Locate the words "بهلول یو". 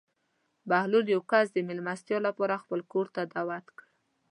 0.69-1.21